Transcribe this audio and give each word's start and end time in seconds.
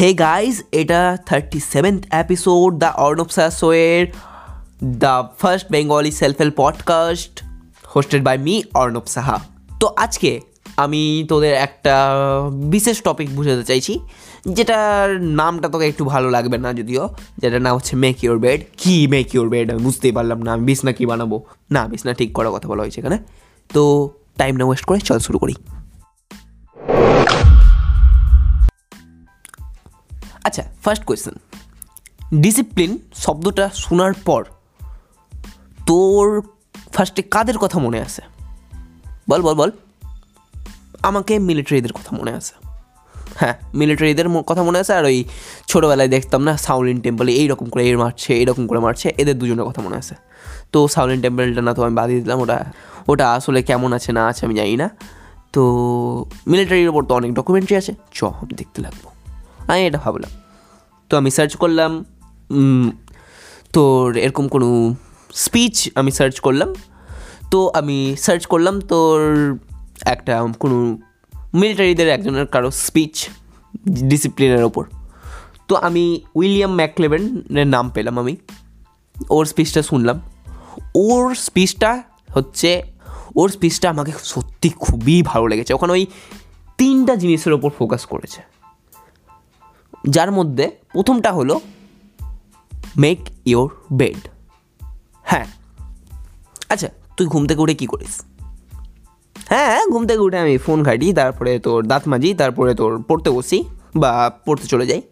হে 0.00 0.14
guys 0.14 0.62
এটা 0.72 1.16
thirty 1.26 1.60
seventh 1.60 2.04
episode 2.14 2.78
the 2.78 2.86
Arnab 2.96 3.28
সাসোয়ের 3.28 4.06
the 4.84 5.28
first 5.38 5.66
Bengali 5.70 6.12
self 6.12 6.36
help 6.38 6.54
podcast 6.56 7.44
hosted 7.96 8.24
by 8.24 8.38
me 8.38 8.62
Arnab 8.74 9.02
Saha 9.06 9.40
তো 9.80 9.94
আজকে 9.96 10.40
আমি 10.76 11.26
তোদের 11.28 11.54
একটা 11.54 12.10
বিশেষ 12.52 13.02
টপিক 13.02 13.36
বুঝাতে 13.36 13.64
চাইছি, 13.64 13.98
যেটার 14.48 15.20
নামটা 15.20 15.68
তোকে 15.68 15.86
একটু 15.88 16.04
ভালো 16.04 16.30
লাগবে 16.30 16.58
না 16.58 16.72
যদিও, 16.72 17.08
যেটার 17.38 17.62
নাম 17.62 17.76
হচ্ছে 17.76 17.96
মেক 17.96 18.24
ইউর 18.24 18.38
বেড 18.38 18.60
কী 18.76 19.06
মেক 19.06 19.34
ইউর 19.34 19.48
বেড 19.48 19.70
আমি 19.70 19.80
বুঝতেই 19.80 20.12
পারলাম 20.12 20.42
না, 20.42 20.52
আমি 20.52 20.64
বিছনা 20.64 20.92
কী 20.92 21.06
বানাবো? 21.06 21.42
না, 21.70 21.88
বিছনা 21.88 22.12
ঠিক 22.12 22.32
করার 22.32 22.52
কথা 22.52 22.68
বলা 22.68 22.82
হয়েছে 22.82 23.00
এখানে। 23.00 23.18
তো 23.74 24.10
টাইম 24.36 24.56
না 24.56 24.64
ওয়েস্ট 24.64 24.84
করে 24.84 25.00
চল 25.00 25.18
শুরু 25.18 25.38
করি। 25.38 25.54
আচ্ছা 30.46 30.62
ফার্স্ট 30.84 31.04
কোয়েশ্চেন 31.08 31.36
ডিসিপ্লিন 32.44 32.92
শব্দটা 33.24 33.66
শোনার 33.74 34.12
পর 34.26 34.42
তোর 35.88 36.24
ফার্স্টে 36.94 37.22
কাদের 37.34 37.58
কথা 37.58 37.78
মনে 37.86 37.98
আছে? 38.06 38.22
বল 39.30 39.42
বল 39.46 39.54
বল। 39.60 39.70
আমাকে 41.08 41.34
মিলিটারিদের 41.48 41.92
কথা 41.98 42.12
মনে 42.20 42.32
আছে। 42.40 42.54
হ্যাঁ 43.40 43.54
মিলিটারিদের 43.74 44.28
কথা 44.50 44.62
মনে 44.68 44.78
আছে 44.82 44.92
আর 44.98 45.04
ওই 45.04 45.18
ছোটোবেলায় 45.70 46.08
দেখতাম 46.08 46.40
না 46.48 46.52
সাউলিন 46.56 46.98
টেম্পলে 47.04 47.32
এইরকম 47.40 47.66
করে 47.72 47.82
এর 47.90 47.98
মারছে 48.02 48.30
এইরকম 48.40 48.64
করে 48.66 48.80
মারছে, 48.86 49.08
এদের 49.22 49.36
দুজনের 49.38 49.64
কথা 49.64 49.80
মনে 49.86 49.96
আছে। 50.02 50.14
তো 50.72 50.78
সাউলিন 50.94 51.20
টেম্পলটা 51.24 51.62
না 51.68 51.72
তো 51.74 51.80
আমি 51.86 51.94
বাদিয়ে 52.00 52.20
দিলাম, 52.20 52.38
ওটা 52.44 52.58
ওটা 53.08 53.26
আসলে 53.36 53.60
কেমন 53.68 53.90
আছে 53.98 54.10
না 54.12 54.22
আছে 54.30 54.42
আমি 54.46 54.54
জানি 54.60 54.74
না। 54.82 54.88
তো 55.54 55.62
মিলিটারির 56.50 56.88
ওপর 56.92 57.02
তো 57.08 57.12
অনেক 57.14 57.30
ডকুমেন্টারি 57.38 57.76
আছে, 57.80 57.92
চ 58.16 58.18
আমি 58.42 58.52
দেখতে 58.60 58.78
লাগবো। 58.86 59.08
আমি 59.70 59.86
এটা 59.86 59.98
ভাবলাম। 59.98 60.30
তো 61.08 61.16
আমি 61.16 61.30
সার্চ 61.30 61.56
করলাম 61.56 62.04
তোর 63.72 64.16
এরকম 64.16 64.48
কোনো 64.48 64.94
স্পিচ 65.32 65.90
আমি 65.94 66.10
সার্চ 66.10 66.40
করলাম। 66.40 66.74
তো 67.50 67.70
আমি 67.74 68.16
সার্চ 68.18 68.46
করলাম 68.46 68.80
তোর 68.80 69.18
একটা 70.02 70.48
কোনো 70.60 70.98
মিলিটারিদের 71.54 72.08
একজনের 72.08 72.46
কারও 72.46 72.70
স্পিচ 72.70 73.28
ডিসিপ্লিনের 73.88 74.64
ওপর। 74.64 74.84
তো 75.68 75.74
আমি 75.76 76.20
উইলিয়াম 76.34 76.74
ম্যাকলেভেনের 76.74 77.66
নাম 77.66 77.90
পেলাম 77.90 78.18
আমি। 78.18 78.36
ওর 79.30 79.46
স্পিচটা 79.46 79.82
শুনলাম। 79.82 80.20
ওর 80.94 81.34
স্পিচটা 81.34 82.02
হচ্ছে, 82.34 82.82
ওর 83.36 83.48
স্পিচটা 83.48 83.90
আমাকে 83.90 84.12
সত্যি 84.24 84.68
খুবই 84.68 85.22
ভালো 85.22 85.46
লেগেছে। 85.46 85.74
ওখানে 85.74 85.92
ওই 85.92 86.06
তিনটা 86.78 87.16
জিনিসের 87.16 87.52
ওপর 87.52 87.70
ফোকাস 87.78 88.06
করেছে। 88.06 88.49
যার 90.04 90.32
মধ্যে 90.32 90.70
প্রথমটা 90.92 91.32
হলো 91.32 91.60
মেক 92.96 93.18
ইওর 93.46 93.70
বেড 93.92 94.28
হ্যাঁ। 95.22 95.46
আচ্ছা 96.68 96.88
তুই 97.16 97.26
ঘুম 97.26 97.46
থেকে 97.46 97.60
উঠে 97.60 97.74
কী 97.74 97.86
করিস? 97.86 98.22
হ্যাঁ 99.48 99.86
ঘুম 99.86 100.06
থেকে 100.06 100.18
উঠে 100.18 100.38
আমি 100.38 100.58
ফোন 100.58 100.82
ঘাঁটি, 100.82 101.12
তারপরে 101.12 101.58
তোর 101.58 101.86
দাঁত 101.86 102.08
মাজি, 102.08 102.34
তারপরে 102.34 102.74
তোর 102.74 103.02
পড়তে 103.02 103.30
বসি, 103.30 103.64
বা 103.96 104.30
পড়তে 104.46 104.66
চলে 104.66 104.86
যাই, 104.86 105.02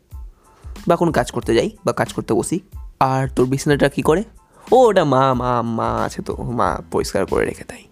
বা 0.88 0.96
কোনো 0.96 1.12
কাজ 1.12 1.30
করতে 1.30 1.54
যাই, 1.54 1.70
বা 1.84 1.92
কাজ 1.92 2.12
করতে 2.12 2.34
বসি। 2.34 2.60
আর 3.00 3.28
তোর 3.28 3.46
বিছানাটা 3.46 3.88
কী 3.88 4.02
করে? 4.02 4.24
ও, 4.72 4.76
ওটা 4.76 5.04
মা 5.04 5.34
মা 5.34 5.62
মা 5.62 5.88
আছে 5.88 6.22
তো, 6.22 6.36
মা 6.42 6.78
পরিষ্কার 6.90 7.26
করে 7.26 7.44
রেখে 7.44 7.64
দেয়। 7.68 7.84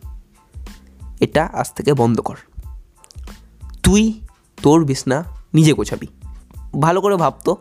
এটা 1.20 1.44
আজ 1.44 1.72
থেকে 1.72 1.94
বন্ধ 1.94 2.20
কর। 2.20 2.36
তুই 3.82 4.20
তোর 4.62 4.84
বিছনা 4.84 5.24
নিজে 5.54 5.72
গোছাবি। 5.72 6.06
ভালো 6.80 7.00
করে 7.00 7.16
ভাবতো, 7.16 7.56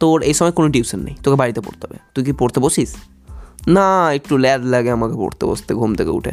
তোর 0.00 0.22
এই 0.22 0.34
সময় 0.34 0.52
কোনো 0.52 0.68
টিউশন 0.68 1.00
নেই, 1.00 1.14
তোকে 1.24 1.36
বাড়িতে 1.36 1.60
পড়তে 1.60 1.86
হবে। 1.86 1.98
তুই 2.14 2.24
কি 2.24 2.32
পড়তে 2.32 2.60
বসিস? 2.60 2.96
না, 3.66 4.12
একটু 4.12 4.36
ল্যাদ 4.36 4.64
লাগে 4.64 4.90
আমাকে 4.90 5.14
পড়তে 5.14 5.46
বসতে, 5.46 5.74
ঘুম 5.74 5.94
থেকে 5.94 6.10
উঠে। 6.10 6.32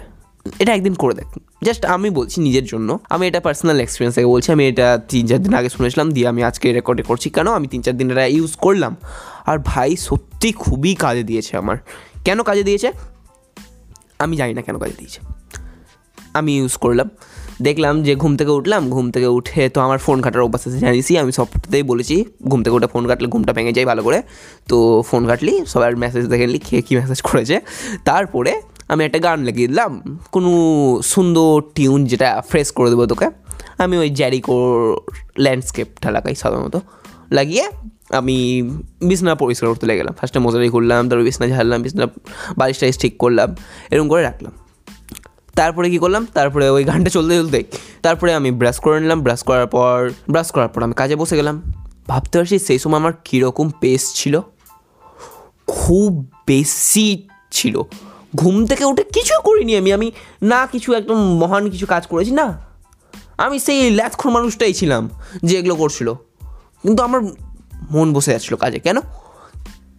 এটা 0.60 0.74
একদিন 0.74 0.94
করে 0.94 1.14
দেখ। 1.14 1.40
জাস্ট 1.64 1.86
আমি 1.86 2.10
বলছি 2.10 2.42
নিজের 2.42 2.66
জন্য। 2.66 3.00
আমি 3.10 3.28
এটা 3.28 3.40
পার্সোনাল 3.40 3.80
এক্সপিরিয়েন্স 3.80 4.16
থেকে 4.16 4.28
বলছি, 4.28 4.52
আমি 4.52 4.68
এটা 4.68 5.00
তিন 5.10 5.28
চার 5.28 5.40
দিন 5.40 5.54
আগে 5.54 5.70
শুনেছিলাম, 5.70 6.12
দিয়ে 6.12 6.28
আমি 6.28 6.44
আজকে 6.44 6.74
রেকর্ডে 6.74 7.04
করছি। 7.04 7.30
কেন? 7.30 7.48
আমি 7.48 7.68
তিন 7.68 7.82
চার 7.82 7.98
দিন 7.98 8.12
এটা 8.12 8.26
ইউজ 8.26 8.56
করলাম। 8.56 8.96
আর 9.46 9.58
ভাই, 9.66 9.96
সত্যি 9.96 10.52
খুবই 10.52 10.96
কাজে 10.96 11.24
দিয়েছে 11.24 11.58
আমার। 11.58 11.78
কেন 12.26 12.44
কাজে 12.44 12.64
দিয়েছে? 12.64 12.92
আমি 14.20 14.38
জানি 14.38 14.54
না 14.54 14.62
কেন 14.62 14.78
কাজে 14.78 14.94
দিয়েছে। 14.98 15.22
আমি 16.34 16.58
ইউজ 16.58 16.78
করলাম। 16.78 17.10
দেখলাম 17.62 18.04
যে 18.04 18.16
ঘুম 18.16 18.34
থেকে 18.38 18.52
উঠলাম, 18.52 18.90
ঘুম 18.90 19.12
থেকে 19.12 19.28
উঠে 19.28 19.70
তো 19.70 19.80
আমার 19.82 20.00
ফোন 20.06 20.22
কাটার 20.22 20.42
অভ্যাস 20.42 20.68
আছে। 20.68 20.80
জানিসই 20.80 21.18
আমি 21.18 21.32
সবটাতেই 21.32 21.84
বলেছি, 21.84 22.26
ঘুম 22.50 22.60
থেকে 22.64 22.76
উঠে 22.76 22.88
ফোন 22.88 23.08
কাটলে 23.08 23.28
ঘুমটা 23.28 23.54
ভেঙে 23.54 23.74
যায় 23.78 23.86
ভালো 23.86 24.02
করে। 24.04 24.22
তো 24.70 24.78
ফোন 25.10 25.28
কাটলি 25.28 25.54
সবার 25.66 25.96
মেসেজ 25.96 26.26
দেখে 26.32 26.46
নিলি, 26.48 26.60
কে 26.60 26.82
কী 26.82 26.94
মেসেজ 27.00 27.22
করেছে। 27.22 27.56
তারপরে 28.06 28.54
আমি 28.88 29.02
একটা 29.08 29.20
গান 29.20 29.40
লাগিয়ে 29.48 29.68
দিলাম, 29.68 29.92
কোনো 30.32 30.52
সুন্দর 31.14 31.62
টিউন 31.76 32.06
যেটা 32.06 32.30
ফ্রেশ 32.50 32.72
করে 32.72 32.90
দেবো 32.90 33.06
তোকে। 33.06 33.28
আমি 33.84 33.98
ওই 33.98 34.10
জ্যারিকোর 34.10 34.66
ল্যান্ডস্কেপটা 35.40 36.12
লাগাই 36.12 36.36
সাধারণত। 36.36 36.76
লাগিয়ে 37.38 37.66
আমি 38.10 38.38
বিছনা 39.10 39.36
পরিষ্কার 39.36 39.70
করতে 39.70 39.86
লেগে 39.86 40.00
গেলাম। 40.00 40.14
ফার্স্টে 40.14 40.40
মশারি 40.40 40.70
খুললাম, 40.70 41.10
তারপর 41.10 41.24
বিছনা 41.24 41.46
ঝাড়লাম, 41.54 41.82
বিছনা 41.82 42.06
বালিশ 42.60 42.78
টালিশ 42.80 42.98
ঠিক 43.04 43.18
করলাম, 43.18 43.56
এরকম 43.92 44.08
করে 44.10 44.24
রাখলাম। 44.24 44.54
তারপরে 45.58 45.90
কি 45.90 45.98
করলাম? 45.98 46.28
তারপরে 46.34 46.70
ওই 46.70 46.84
গানটা 46.84 47.10
চলতে 47.10 47.36
চলতে 47.36 47.64
তারপরে 48.02 48.34
আমি 48.34 48.52
ব্রাশ 48.52 48.80
করে 48.80 49.00
নিলাম। 49.00 49.22
ব্রাশ 49.22 49.44
করার 49.44 49.68
পর 49.68 50.12
ব্রাশ 50.30 50.52
করার 50.52 50.68
পর 50.68 50.84
আমি 50.84 50.94
কাজে 50.94 51.16
বসে 51.16 51.36
গেলাম। 51.36 51.74
ভাবতে 52.08 52.40
পারছি 52.40 52.60
সেই 52.60 52.80
সময় 52.80 53.00
আমার 53.00 53.14
কীরকম 53.26 53.70
পেস 53.70 54.14
ছিল? 54.16 54.42
খুব 55.68 56.32
বেশি 56.48 57.28
ছিল। 57.52 57.82
ঘুম 58.36 58.66
থেকে 58.66 58.86
উঠে 58.86 59.04
কিছু 59.04 59.42
করিনি 59.44 59.78
আমি। 59.78 59.94
আমি 59.94 60.12
না 60.42 60.68
কিছু 60.68 60.94
একদম 60.94 61.16
মহান 61.16 61.70
কিছু 61.70 61.86
কাজ 61.86 62.08
করেছি 62.08 62.32
না। 62.32 62.66
আমি 63.38 63.60
সেই 63.60 63.92
ল্যাথখোর 63.92 64.32
মানুষটাই 64.32 64.74
ছিলাম 64.74 65.10
যে 65.44 65.58
এগুলো 65.58 65.76
করছিল। 65.76 66.14
কিন্তু 66.82 67.04
আমার 67.04 67.22
মন 67.92 68.14
বসে 68.14 68.32
যাচ্ছিল 68.32 68.56
কাজে। 68.56 68.80
কেন? 68.80 68.98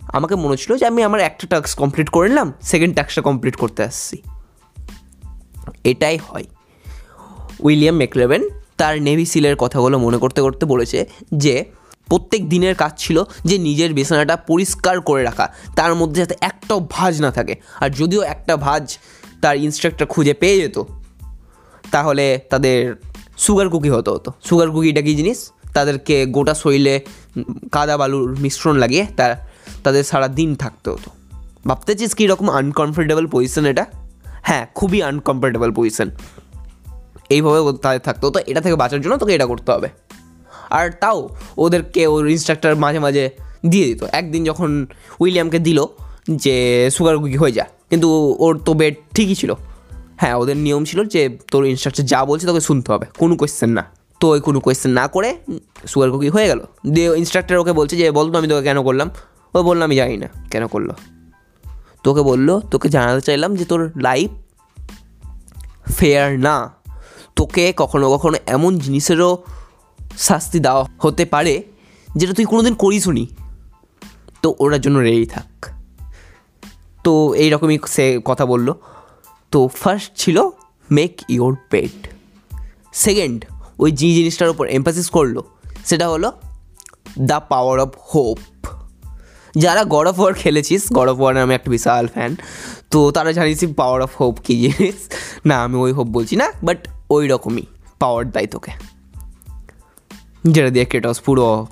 আমাকে 0.00 0.34
মনে 0.34 0.48
হচ্ছিল 0.48 0.76
যে 0.76 0.86
আমি 0.86 1.02
আমার 1.02 1.20
একটা 1.20 1.47
টাস্ক 1.47 1.78
কমপ্লিট 1.78 2.08
করে 2.08 2.28
নিলাম 2.28 2.52
সেকেন্ড 2.62 2.97
টাস্কটা 2.97 3.22
কমপ্লিট 3.22 3.56
করতে 3.56 3.82
আসছি। 3.82 4.22
এটাই 5.84 6.18
হয়। 6.28 6.44
উইলিয়াম 7.60 7.94
মেকলেভেন 7.94 8.48
তার 8.76 9.02
নেভি 9.02 9.26
সিলের 9.26 9.56
কথাগুলো 9.56 9.98
মনে 9.98 10.18
করতে 10.18 10.42
করতে 10.42 10.66
বলেছে 10.66 11.08
যে, 11.34 11.64
প্রত্যেক 12.06 12.48
দিনের 12.48 12.74
কাজ 12.74 12.92
ছিল 12.96 13.24
যে 13.44 13.58
নিজের 13.58 13.94
বিছানাটা 13.94 14.36
পরিষ্কার 14.36 15.00
করে 15.00 15.22
রাখা, 15.22 15.54
তার 15.76 15.94
মধ্যে 15.94 16.20
যাতে 16.20 16.34
একটাও 16.40 16.88
ভাঁজ 16.90 17.20
না 17.20 17.30
থাকে। 17.30 17.56
আর 17.80 17.90
যদিও 17.90 18.22
একটা 18.22 18.56
ভাঁজ 18.56 18.98
তার 19.42 19.56
ইনস্ট্রাক্টর 19.56 20.06
খুঁজে 20.06 20.34
পেয়ে 20.34 20.60
যেত, 20.60 20.78
তাহলে 21.90 22.40
তাদের 22.50 22.94
সুগার 23.38 23.68
কুকি 23.68 23.88
হতো 23.88 24.14
হতো 24.14 24.32
সুগার 24.44 24.70
কুকিটা 24.70 25.00
কী 25.00 25.14
জিনিস? 25.14 25.52
তাদেরকে 25.74 26.26
গোটা 26.26 26.54
শরীরে 26.54 27.06
কাদা 27.72 27.96
বালুর 27.96 28.40
মিশ্রণ 28.40 28.76
লাগিয়ে 28.76 29.06
তার, 29.16 29.50
তাদের 29.84 30.04
সারা 30.04 30.28
দিন 30.28 30.54
থাকতে 30.54 30.90
হতো। 30.90 31.10
ভাবতে 31.68 31.94
চাইছিস 31.94 32.14
কীরকম 32.14 32.50
আনকমফোর্টেবল 32.50 33.26
পজিশন 33.26 33.66
এটা? 33.66 33.86
হ্যাঁ 34.43 34.66
খুবই 34.75 35.03
আনকমফোর্টেবল 35.03 35.72
পজিশন 35.72 36.10
এইভাবে 37.31 37.78
তাদের 37.82 38.00
থাকতো। 38.00 38.31
তো 38.31 38.41
এটা 38.47 38.60
থেকে 38.60 38.76
বাঁচার 38.76 39.00
জন্য 39.00 39.16
তোকে 39.16 39.34
এটা 39.34 39.47
করতে 39.47 39.72
হবে। 39.72 39.88
আর 40.71 40.91
তাও 41.00 41.28
ওদেরকে 41.59 42.06
ওর 42.06 42.28
ইনস্ট্রাক্টর 42.28 42.77
মাঝে 42.77 42.98
মাঝে 42.98 43.31
দিয়ে 43.66 43.84
দিত। 43.84 44.03
একদিন 44.03 44.44
যখন 44.44 44.87
উইলিয়ামকে 45.21 45.59
দিল 45.59 45.84
যে 46.31 46.88
সুগার 46.93 47.19
কুকি 47.19 47.37
হয়ে 47.37 47.53
যা। 47.53 47.65
কিন্তু 47.91 48.37
ওর 48.38 48.59
তো 48.59 48.75
বেড 48.75 48.94
ঠিকই 49.15 49.34
ছিল। 49.34 49.54
হ্যাঁ 50.16 50.34
ওদের 50.34 50.56
নিয়ম 50.56 50.84
ছিল 50.84 51.04
যে, 51.04 51.38
তোর 51.51 51.66
ইনস্ট্রাক্টর 51.66 52.03
যা 52.03 52.24
বলছে 52.24 52.47
তোকে 52.47 52.60
শুনতে 52.60 52.92
হবে। 52.92 53.07
কোনো 53.18 53.36
কোয়েশ্চেন 53.36 53.71
না। 53.71 53.84
তো 54.21 54.28
ওই 54.28 54.41
কোনো 54.41 54.60
কোয়েশ্চেন 54.60 54.91
না 54.91 55.09
করে 55.09 55.36
সুগার 55.86 56.10
কুকি 56.10 56.28
হয়ে 56.28 56.47
গেল। 56.47 56.60
দিয়ে 56.91 57.18
ইনস্ট্রাক্টর 57.18 57.57
ওকে 57.57 57.72
বলছে 57.72 57.97
যে 57.97 58.10
বলতো 58.10 58.39
আমি 58.39 58.48
তোকে 58.48 58.62
কেন 58.62 58.83
করলাম? 58.83 59.10
ও 59.54 59.62
বলল, 59.62 59.83
আমি 59.83 59.97
জানি 59.97 60.16
না 60.16 60.28
কেন 60.51 60.66
করল। 60.66 60.91
তোকে 62.09 62.22
বলল, 62.22 62.60
তোকে 62.60 62.89
জানাতে 62.89 63.21
চাইলাম 63.21 63.57
যে 63.57 63.65
তোর 63.65 63.81
লাইফ 64.01 64.31
ফেয়ার 65.97 66.39
না। 66.39 66.57
তোকে 67.37 67.72
কখনো 67.77 68.07
কখনো 68.10 68.37
এমন 68.47 68.78
জিনিসেরও 68.78 69.31
শাস্তি 70.19 70.59
দেওয়া 70.60 70.84
হতে 70.99 71.25
পারে 71.25 71.55
যেটা 72.16 72.33
তুই 72.34 72.45
কোনোদিন 72.45 72.75
করিসনি। 72.75 73.25
তো 74.43 74.55
ওটার 74.59 74.81
জন্য 74.81 74.99
রেডি 74.99 75.27
থাক। 75.27 75.51
তো 77.05 77.34
এইরকমই 77.34 77.78
সে 77.87 78.21
কথা 78.25 78.47
বলল। 78.47 78.69
তো 79.51 79.69
ফার্স্ট 79.69 80.10
ছিল 80.16 80.37
মেক 80.91 81.13
ইওর 81.28 81.57
পেট 81.71 82.09
সেকেন্ড 82.93 83.45
ওই 83.78 83.91
যে 83.93 84.15
জিনিসটার 84.15 84.49
উপর 84.49 84.65
এমফাসিস 84.69 85.10
করল, 85.10 85.37
সেটা 85.84 86.09
হলো 86.09 86.33
দ্য 87.21 87.41
পাওয়ার 87.49 87.78
অফ 87.81 87.91
হোপ 88.15 88.39
যারা 89.59 89.84
গড 89.84 90.09
অফ 90.09 90.21
ওয়ার 90.21 90.34
খেলেছিস 90.34 90.93
গড 90.93 91.09
অফ 91.09 91.21
ওয়ার 91.21 91.37
আমি 91.37 91.55
একটা 91.55 91.71
বিশাল 91.71 92.07
ফ্যান 92.07 92.37
তো 92.91 93.10
তারা 93.10 93.33
জানিস 93.33 93.65
পাওয়ার 93.77 94.03
অফ 94.03 94.22
হোপ 94.22 94.39
কী 94.45 94.60
জিনিস? 94.60 94.95
না, 95.47 95.63
আমি 95.63 95.77
ওই 95.77 95.93
হোপ 95.93 96.07
বলছি 96.07 96.37
না 96.37 96.53
বাট 96.63 96.89
ওই 97.10 97.28
রকমই 97.28 97.63
পাওয়ার 97.99 98.31
দেয় 98.31 98.47
তোকে। 98.47 98.71
যেটা 100.45 100.71
দিয়ে 100.71 100.84
ক্রেটস 100.84 101.21
পুরো 101.21 101.66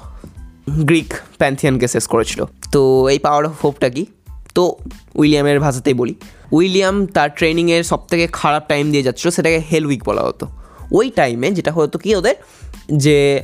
গ্রিক 0.71 1.15
প্যান্থিয়ানকে 1.39 1.89
শেষ 1.89 2.07
করেছিল। 2.07 2.45
তো 2.73 3.09
এই 3.09 3.19
পাওয়ার 3.19 3.45
অফ 3.45 3.53
হোপটা 3.65 3.89
কি? 3.89 4.07
তো 4.55 4.77
উইলিয়ামের 5.15 5.61
ভাষাতেই 5.61 5.95
বলি। 5.95 6.15
উইলিয়াম 6.53 7.07
তার 7.07 7.31
ট্রেনিংয়ের 7.31 7.85
সব 7.85 8.07
থেকে 8.07 8.29
খারাপ 8.33 8.69
টাইম 8.69 8.91
দিয়ে 8.91 9.03
যাচ্ছিল, 9.03 9.31
সেটাকে 9.31 9.63
হেল 9.73 9.87
উইক 9.87 10.05
বলা 10.05 10.23
হতো। 10.23 10.47
ওই 10.93 11.11
টাইমে 11.11 11.51
যেটা 11.51 11.73
হতো 11.73 11.99
কি 11.99 12.15
ওদের? 12.15 12.35
যে 12.93 13.43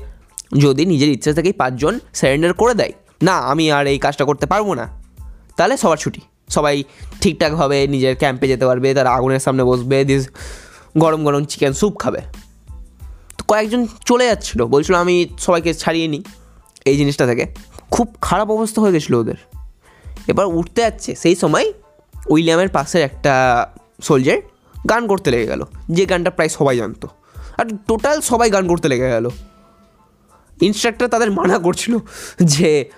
যদি 0.58 0.86
নিজের 0.86 1.08
ইচ্ছা 1.08 1.32
থেকেই 1.32 1.52
পাঁচজন 1.52 1.98
সারেন্ডার 2.14 2.52
করে 2.52 2.74
দেয় 2.74 2.92
না, 3.22 3.36
আমি 3.36 3.72
আর 3.72 3.86
এই 3.86 3.98
কাজটা 3.98 4.24
করতে 4.24 4.46
পারব 4.46 4.74
না। 4.74 5.02
তাহলে 5.56 5.76
সবার 5.76 5.96
ছুটি। 5.96 6.20
সবাই 6.48 6.84
ঠিকঠাকভাবে 7.20 7.86
নিজের 7.86 8.16
ক্যাম্পে 8.16 8.48
যেতে 8.48 8.66
পারবে, 8.66 8.94
তারা 8.94 9.10
আগুনের 9.10 9.40
সামনে 9.40 9.64
বসবে 9.64 10.04
দিস 10.04 10.28
গরম 10.98 11.24
গরম 11.24 11.44
চিকেন 11.44 11.72
স্যুপ 11.72 11.96
খাবে। 11.98 12.20
তো 13.38 13.44
কয়েকজন 13.48 13.86
চলে 14.06 14.26
যাচ্ছিল, 14.26 14.66
বলছিল, 14.66 14.94
আমি 14.94 15.28
সবাইকে 15.38 15.74
ছাড়িয়ে 15.74 16.08
নিই 16.08 16.22
এই 16.84 16.96
জিনিসটা 16.96 17.26
থেকে। 17.26 17.46
খুব 17.90 18.16
খারাপ 18.20 18.50
অবস্থা 18.50 18.80
হয়ে 18.80 18.92
গেছিল 18.92 19.14
ওদের। 19.14 19.34
এবার 20.28 20.46
উঠতে 20.46 20.82
যাচ্ছে, 20.82 21.14
সেই 21.14 21.36
সময় 21.36 21.72
উইলিয়ামের 22.28 22.68
পাশের 22.68 23.02
একটা 23.02 23.66
সোলজার 24.02 24.36
গান 24.88 25.06
করতে 25.06 25.30
লেগে 25.30 25.46
গেল। 25.46 25.64
যে 25.90 26.06
গানটা 26.06 26.30
প্রায় 26.30 26.48
সবাই 26.48 26.76
জানতো। 26.76 27.08
আর 27.58 27.64
টোটাল 27.86 28.20
সবাই 28.20 28.50
গান 28.50 28.68
করতে 28.68 28.88
লেগে 28.88 29.10
গেল। 29.10 29.30
ইনস্ট্রাক্টর 30.60 31.08
তাদের 31.08 31.30
মানা 31.30 31.58
করছিল 31.58 31.98
যে 32.42 32.90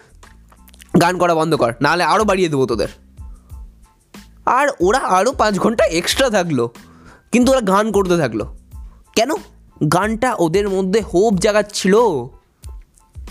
গান 1.00 1.14
করা 1.18 1.34
বন্ধ 1.34 1.52
কর, 1.54 1.72
নাহলে 1.82 2.04
আরও 2.04 2.24
বাড়িয়ে 2.24 2.48
দেবো 2.48 2.64
তোদের। 2.66 2.90
আর 4.46 4.66
ওরা 4.80 5.00
আরও 5.18 5.32
পাঁচ 5.32 5.54
ঘণ্টা 5.58 5.84
এক্সট্রা 5.84 6.28
থাকল, 6.30 6.58
কিন্তু 7.32 7.48
ওরা 7.52 7.62
গান 7.72 7.86
করতে 7.92 8.16
থাকল। 8.18 8.40
কেন? 9.16 9.30
গানটা 9.92 10.30
ওদের 10.34 10.66
মধ্যে 10.68 11.00
হোপ 11.00 11.34
জাগাচ্ছিল 11.34 11.94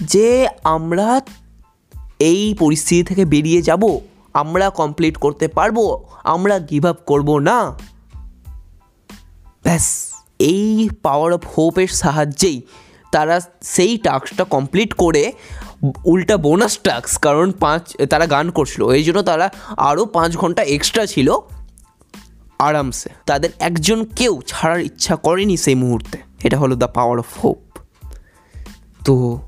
যে 0.02 0.48
আমরা 0.64 1.22
এই 2.20 2.44
পরিস্থিতি 2.60 3.04
থেকে 3.04 3.24
বেরিয়ে 3.26 3.62
যাব, 3.62 3.84
আমরা 4.34 4.66
কমপ্লিট 4.70 5.16
করতে 5.18 5.46
পারব, 5.48 5.78
আমরা 6.24 6.56
গিভ 6.60 6.84
আপ 6.86 7.00
করব 7.06 7.30
না। 7.40 7.58
ব্যাস, 9.64 9.88
এই 10.40 10.90
পাওয়ার 11.04 11.32
অফ 11.34 11.44
হোপের 11.54 11.88
সাহায্যেই 12.02 12.58
তারা 13.12 13.36
সেই 13.62 13.94
টাস্কটা 13.98 14.44
কমপ্লিট 14.44 14.92
করে 14.94 15.24
উল্টা 16.06 16.38
বোনাস 16.38 16.78
টাস্ক 16.78 17.20
কারণ 17.20 17.52
পাঁচ, 17.52 17.98
তারা 18.10 18.26
গান 18.26 18.52
করছিল। 18.52 18.90
এই 18.90 19.04
জন্য 19.04 19.22
তারা 19.22 19.52
আরও 19.78 20.06
পাঁচ 20.06 20.38
ঘণ্টা 20.38 20.64
এক্সট্রা 20.64 21.06
ছিল 21.06 21.38
আরামসে। 22.60 23.10
তাদের 23.26 23.50
একজন 23.60 24.06
কেউ 24.16 24.42
ছাড়ার 24.48 24.82
ইচ্ছা 24.82 25.16
করেনি 25.16 25.58
সেই 25.58 25.76
মুহূর্তে। 25.76 26.18
এটা 26.44 26.58
হলো 26.58 26.76
দ্য 26.76 26.88
পাওয়ার 26.88 27.20
অফ 27.20 27.46
হোপ 27.46 27.58
তো 29.06 29.40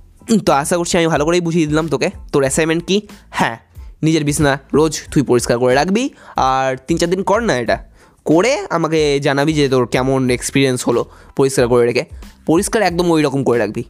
তো 0.46 0.54
আশা 0.54 0.78
করছি 0.78 0.98
আমি 0.98 1.08
ভালো 1.08 1.26
করেই 1.26 1.42
বুঝিয়ে 1.42 1.68
দিলাম 1.68 1.88
তোকে। 1.88 2.10
তোর 2.32 2.42
অ্যাসাইনমেন্ট 2.42 2.84
কি? 2.86 3.02
হ্যাঁ 3.30 3.58
নিজের 4.04 4.24
বিছনা 4.24 4.60
রোজ 4.74 5.02
তুই 5.12 5.24
পরিষ্কার 5.24 5.60
করে 5.60 5.74
রাখবি। 5.74 6.10
আর 6.36 6.78
তিন 6.88 6.98
চার 6.98 7.10
দিন 7.10 7.24
কর 7.24 7.40
না 7.40 7.58
এটা। 7.58 7.86
করে 8.26 8.68
আমাকে 8.70 9.20
জানাবি 9.20 9.54
যে 9.54 9.70
তোর 9.70 9.88
কেমন 9.88 10.30
এক্সপিরিয়েন্স 10.30 10.88
হলো 10.88 11.06
পরিষ্কার 11.36 11.68
করে 11.68 11.86
রেখে। 11.86 12.06
পরিষ্কার 12.46 12.82
একদম 12.82 13.12
ওই 13.12 13.22
রকম 13.22 13.44
করে 13.44 13.60
রাখবি। 13.60 13.84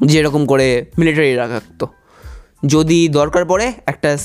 যেরকম 0.00 0.46
করে 0.46 0.86
মিলিটারি 0.98 1.34
রাখতো 1.34 1.86
যদি 2.64 3.08
দরকার 3.08 3.44
পড়ে 3.44 3.72
একটা 3.86 4.18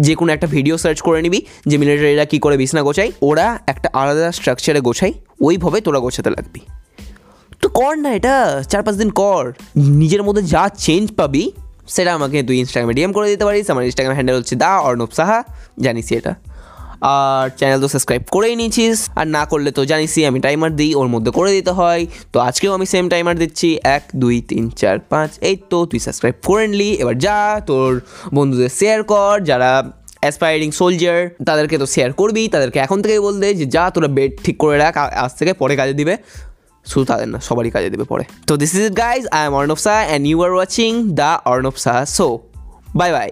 যে 0.00 0.14
কোনো 0.14 0.32
একটা 0.32 0.46
ভিডিও 0.46 0.76
সার্চ 0.78 1.00
করে 1.00 1.22
নিবি 1.22 1.40
যে 1.66 1.78
মিলিটারিরা 1.78 2.24
কী 2.24 2.38
করে 2.38 2.56
বিছনা 2.56 2.82
গোছায়, 2.82 3.12
ওরা 3.22 3.58
একটা 3.66 3.88
আলাদা 3.92 4.32
স্ট্রাকচারে 4.32 4.80
গোছায়, 4.80 5.12
ওইভাবে 5.40 5.80
তোরা 5.80 5.98
গোছাতে 5.98 6.30
লাগবি। 6.30 6.60
তো 7.62 7.68
কর 7.68 7.96
না 7.96 8.14
এটা, 8.14 8.64
চার 8.68 8.82
পাঁচ 8.82 8.96
দিন 8.96 9.10
কর। 9.10 9.52
নিজের 9.76 10.22
মধ্যে 10.22 10.42
যা 10.42 10.68
চেঞ্জ 10.78 11.12
পাবি, 11.16 11.52
সেটা 11.88 12.14
আমাকে 12.14 12.42
তুই 12.42 12.58
ইনস্টাগ্রামে 12.58 12.94
ডিএম 12.94 13.12
করে 13.12 13.30
দিতে 13.30 13.44
পারিস, 13.44 13.70
আমার 13.70 13.84
ইনস্টাগ্রাম 13.84 14.14
হ্যান্ডেল 14.14 14.36
হচ্ছে 14.36 14.56
দা 14.56 14.78
অর্ণব 14.78 15.10
সাহা, 15.12 15.44
জানিস 15.80 16.12
এটা। 16.12 16.34
আর 17.14 17.44
চ্যানেল 17.58 17.78
তো 17.84 17.88
সাবস্ক্রাইব 17.94 18.22
করেই 18.34 18.54
নিয়েছিস। 18.60 18.98
আর 19.20 19.26
না 19.36 19.42
করলে 19.50 19.70
তো 19.76 19.82
জানিসই 19.90 20.24
আমি 20.30 20.38
টাইমার 20.46 20.72
দিই, 20.80 20.92
ওর 21.00 21.08
মধ্যে 21.14 21.30
করে 21.38 21.50
দিতে 21.56 21.72
হয়। 21.80 22.02
তো 22.32 22.38
আজকেও 22.48 22.72
আমি 22.76 22.86
সেম 22.92 23.04
টাইমার 23.12 23.36
দিচ্ছি, 23.42 23.68
এক, 23.96 24.04
দুই, 24.22 24.36
তিন, 24.50 24.64
চার, 24.80 24.96
পাঁচ, 25.10 25.30
এই 25.48 25.56
তো 25.70 25.78
তুই 25.90 26.00
সাবস্ক্রাইব 26.06 26.36
করে 26.48 26.64
নিলি। 26.70 26.90
এবার 27.02 27.16
যা 27.26 27.38
তোর 27.70 27.90
বন্ধুদের 28.36 28.72
শেয়ার 28.80 29.00
কর, 29.12 29.34
যারা 29.50 29.70
অ্যাসপায়ারিং 30.22 30.70
সোলজার 30.78 31.20
তাদেরকে 31.48 31.76
তো 31.82 31.86
শেয়ার 31.94 32.10
করবি, 32.20 32.42
তাদেরকে 32.54 32.78
এখন 32.86 32.98
থেকেই 33.02 33.20
বল 33.24 33.34
দে 33.42 33.48
যে 33.60 33.66
যা 33.76 33.84
তোরা 33.94 34.08
বেড 34.16 34.30
ঠিক 34.44 34.56
করে 34.62 34.76
রাখ 34.84 34.94
আজ 35.24 35.32
থেকে 35.38 35.52
পরে 35.62 35.74
কাজে 35.80 35.94
দিবে। 36.00 36.14
শুধু 36.86 37.04
তাদের 37.10 37.28
না, 37.34 37.38
সবারই 37.48 37.70
কাজে 37.76 37.88
দেবে 37.94 38.04
পরে। 38.12 38.24
তো 38.48 38.52
this 38.60 38.72
is 38.80 38.86
guys 39.02 39.24
I 39.36 39.42
am 39.48 39.54
Arnab 39.60 39.78
Shah 39.86 39.98
and 40.08 40.24
you 40.30 40.38
are 40.46 40.52
watching 40.56 40.90
the 41.20 41.32
Arnab 41.50 41.76
Shah 41.84 41.98
show 42.16 42.28
bye 42.98 43.10
bye 43.16 43.30